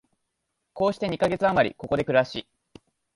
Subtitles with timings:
[0.73, 2.47] こうして二カ月あまり、ここで暮らし、